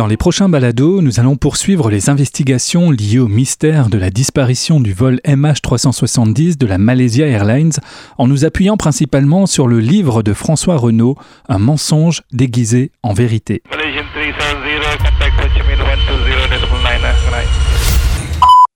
[0.00, 4.80] Dans les prochains balados, nous allons poursuivre les investigations liées au mystère de la disparition
[4.80, 7.74] du vol MH370 de la Malaysia Airlines
[8.16, 11.18] en nous appuyant principalement sur le livre de François Renaud,
[11.50, 13.62] Un mensonge déguisé en vérité.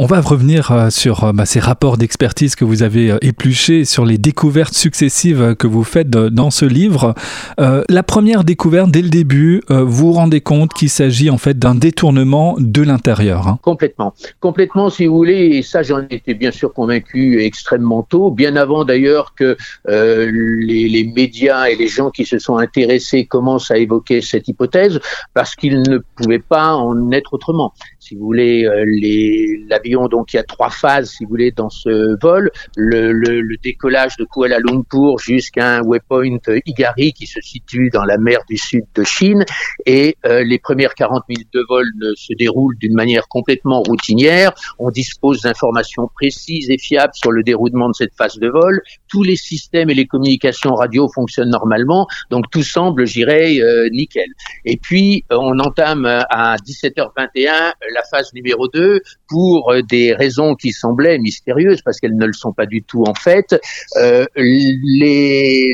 [0.00, 3.84] On va revenir euh, sur euh, bah, ces rapports d'expertise que vous avez euh, épluchés,
[3.84, 7.14] sur les découvertes successives que vous faites dans ce livre.
[7.58, 11.74] la première découverte, dès le début, vous vous rendez compte qu'il s'agit en fait d'un
[11.74, 13.48] détournement de l'intérieur.
[13.48, 13.58] Hein.
[13.62, 14.14] Complètement.
[14.40, 18.84] Complètement, si vous voulez, et ça j'en étais bien sûr convaincu extrêmement tôt, bien avant
[18.84, 19.56] d'ailleurs que
[19.86, 25.00] les, médias et les gens qui se sont intéressés commencent à évoquer cette hypothèse,
[25.34, 27.72] parce qu'ils ne pouvaient pas en être autrement.
[27.98, 29.78] Si vous voulez, les, la
[30.10, 32.50] donc il y a trois phases, si vous voulez, dans ce vol.
[32.76, 38.04] Le, le, le décollage de Kuala Lumpur jusqu'à un waypoint Igari qui se situe dans
[38.04, 39.44] la mer du sud de Chine.
[39.86, 44.52] Et euh, les premières 40 minutes de vol se déroulent d'une manière complètement routinière.
[44.78, 48.80] On dispose d'informations précises et fiables sur le déroulement de cette phase de vol.
[49.08, 52.06] Tous les systèmes et les communications radio fonctionnent normalement.
[52.30, 54.28] Donc tout semble, j'irais, euh, nickel.
[54.64, 61.18] Et puis, on entame à 17h21 la phase numéro 2 pour des raisons qui semblaient
[61.18, 63.54] mystérieuses, parce qu'elles ne le sont pas du tout en fait,
[63.96, 65.72] euh, les,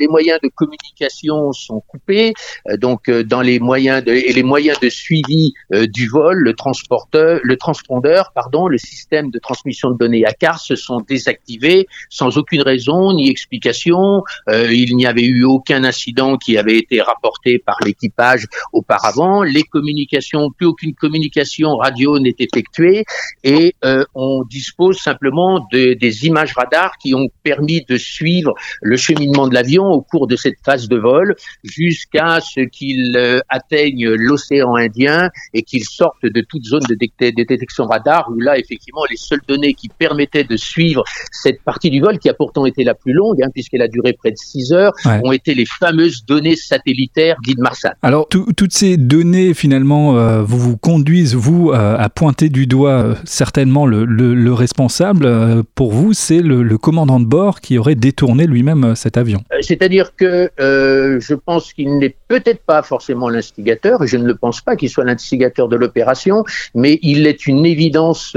[0.00, 2.32] les moyens de communication sont coupés,
[2.68, 6.54] euh, donc euh, dans les moyens de, et les moyens de suivi du vol, le
[6.54, 11.86] transporteur, le transpondeur, pardon, le système de transmission de données à car se sont désactivés
[12.10, 14.22] sans aucune raison ni explication.
[14.48, 19.42] il n'y avait eu aucun incident qui avait été rapporté par l'équipage auparavant.
[19.42, 23.04] Les communications, plus aucune communication radio n'est effectuée
[23.44, 28.96] et euh, on dispose simplement de, des images radars qui ont permis de suivre le
[28.96, 34.08] cheminement de l'avion au cours de cette phase de vol jusqu'à ce qu'il euh, atteigne
[34.10, 36.96] l'océan Indien et qu'il sorte de toute zone de,
[37.42, 42.00] détection radar où là effectivement les seules données qui permettaient de suivre cette partie du
[42.00, 44.72] vol qui a pourtant été la plus longue hein, puisqu'elle a duré près de 6
[44.72, 44.92] heures
[45.24, 47.94] ont été les fameuses données satellitaires d'Inmarsat.
[48.02, 53.86] Alors toutes ces données finalement euh, vous vous conduisent vous à pointer du doigt certainement
[53.86, 58.94] le, responsable, euh, pour vous, c'est le, commandant de bord qui aurait détourné lui-même euh,
[58.94, 59.42] cet avion.
[59.52, 64.60] Euh, c'est-à-dire que je pense qu'il n'est peut-être pas forcément l'instigateur, je ne le pense
[64.60, 68.36] pas qu'il soit l'instigateur de l'opération, mais il est une évidence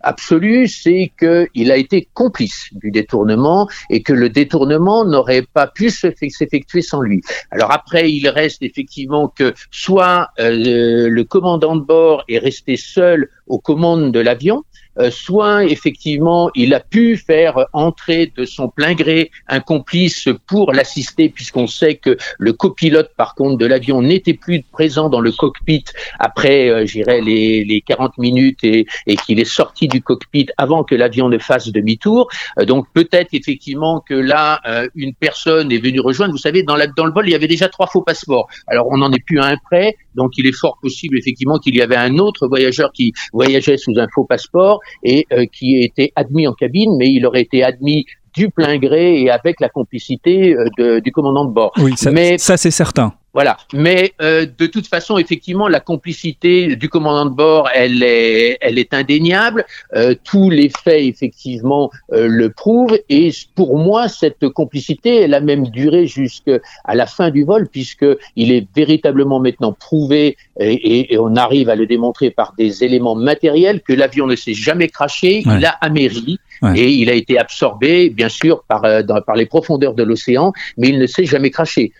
[0.00, 5.90] absolue, c'est qu'il a été complice du détournement et que le détournement n'aurait pas pu
[5.90, 7.22] s'effectuer sans lui.
[7.50, 13.58] Alors après, il reste effectivement que soit le commandant de bord est resté seul aux
[13.58, 14.64] commandes de l'avion,
[14.98, 20.72] euh, soit effectivement il a pu faire entrer de son plein gré un complice pour
[20.72, 25.32] l'assister, puisqu'on sait que le copilote par contre de l'avion n'était plus présent dans le
[25.32, 25.84] cockpit
[26.18, 30.84] après, euh, j'irais les, les 40 minutes et, et qu'il est sorti du cockpit avant
[30.84, 32.28] que l'avion ne fasse demi-tour.
[32.58, 36.32] Euh, donc peut-être effectivement que là euh, une personne est venue rejoindre.
[36.32, 38.48] Vous savez, dans, la, dans le vol il y avait déjà trois faux passeports.
[38.66, 41.76] Alors on n'en est plus à un près, donc il est fort possible effectivement qu'il
[41.76, 46.12] y avait un autre voyageur qui voyageait sous un faux passeport et euh, qui était
[46.16, 50.54] admis en cabine, mais il aurait été admis du plein gré et avec la complicité
[50.78, 51.72] euh, du commandant de bord.
[51.78, 53.14] Oui, mais ça c'est certain.
[53.34, 53.56] Voilà.
[53.72, 58.78] Mais euh, de toute façon, effectivement, la complicité du commandant de bord, elle est, elle
[58.78, 59.66] est indéniable.
[59.96, 62.96] Euh, tous les faits, effectivement, euh, le prouvent.
[63.08, 68.06] Et pour moi, cette complicité, elle a même duré jusqu'à la fin du vol, puisque
[68.36, 73.16] il est véritablement maintenant prouvé, et, et, on arrive à le démontrer par des éléments
[73.16, 75.42] matériels, que l'avion ne s'est jamais craché.
[75.44, 76.38] Il a améri
[76.76, 80.90] et il a été absorbé, bien sûr, par, dans, par les profondeurs de l'océan, mais
[80.90, 81.92] il ne s'est jamais craché.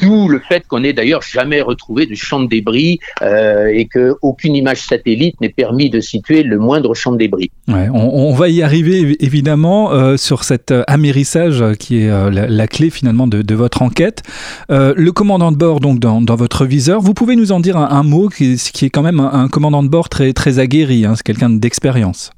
[0.00, 3.86] D'où le fait qu'on on n'est d'ailleurs jamais retrouvé de champ de débris euh, et
[3.86, 7.50] que aucune image satellite n'est permis de situer le moindre champ de débris.
[7.66, 13.26] on, va y arriver évidemment euh, sur cet euh, amérissage qui est la, clé finalement
[13.26, 14.22] de, votre enquête.
[14.68, 18.28] le commandant de bord donc dans, votre viseur, vous pouvez nous en dire un, mot
[18.28, 21.50] qui, qui, est quand même un, commandant de bord très très aguerri, hein, c'est quelqu'un
[21.50, 22.30] d'expérience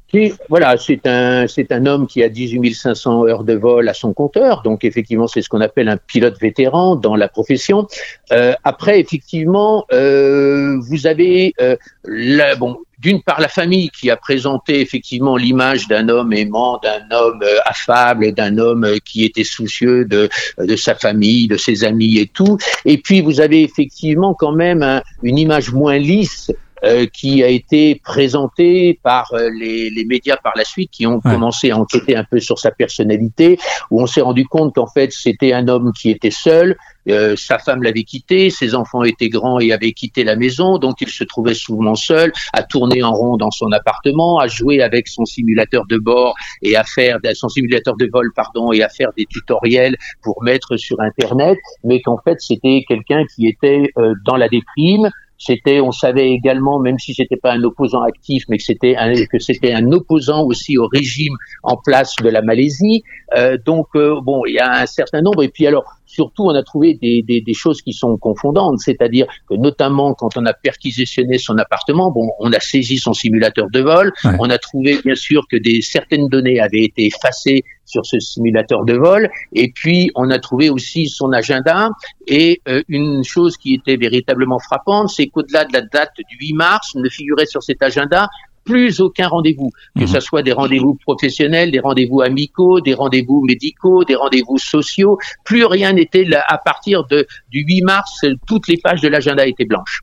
[0.49, 4.13] voilà, c'est un, c'est un homme qui a 18 500 heures de vol à son
[4.13, 7.87] compteur, donc effectivement c'est ce qu'on appelle un pilote vétéran dans la profession.
[8.33, 14.17] Euh, après, effectivement, euh, vous avez euh, la, bon, d'une part la famille qui a
[14.17, 19.45] présenté effectivement l'image d'un homme aimant, d'un homme euh, affable, d'un homme euh, qui était
[19.45, 20.29] soucieux de,
[20.59, 22.59] de sa famille, de ses amis et tout.
[22.85, 26.51] Et puis vous avez effectivement quand même une image moins lisse
[26.85, 31.21] euh, qui a été présenté par euh, les, les, médias par la suite, qui ont
[31.21, 33.59] commencé à enquêter un peu sur sa personnalité,
[33.91, 36.77] où on s'est rendu compte qu'en fait c'était un homme qui était seul,
[37.09, 41.01] euh, sa femme l'avait quitté, ses enfants étaient grands et avaient quitté la maison, donc
[41.01, 45.09] il se trouvait souvent seul, à tourner en rond dans son appartement, à jouer avec
[45.09, 49.11] son simulateur de bord et à faire son simulateur de vol, pardon, et à faire
[49.17, 54.37] des tutoriels pour mettre sur Internet, mais qu'en fait c'était quelqu'un qui était euh, dans
[54.37, 55.09] la déprime,
[55.41, 59.15] c'était, on savait également, même si c'était pas un opposant actif, mais que c'était un,
[59.25, 63.03] que c'était un opposant aussi au régime en place de la Malaisie.
[63.37, 65.43] Euh, donc euh, bon, il y a un certain nombre.
[65.43, 69.27] Et puis alors, surtout, on a trouvé des, des, des choses qui sont confondantes, c'est-à-dire
[69.49, 73.81] que notamment quand on a perquisitionné son appartement, bon, on a saisi son simulateur de
[73.81, 78.19] vol, on a trouvé bien sûr que des certaines données avaient été effacées sur ce
[78.21, 79.29] simulateur de vol.
[79.53, 81.91] Et puis, on a trouvé aussi son agenda.
[82.27, 86.53] Et euh, une chose qui était véritablement frappante, c'est qu'au-delà de la date du 8
[86.55, 88.29] mars, ne figurait sur cet agenda
[88.71, 90.07] plus aucun rendez-vous, que mhm.
[90.07, 95.19] ce soit des rendez-vous professionnels, des rendez-vous amicaux, des rendez-vous médicaux, des rendez-vous sociaux.
[95.45, 96.45] Plus rien n'était là.
[96.47, 100.03] À partir de, du 8 mars, toutes les pages de l'agenda étaient blanches.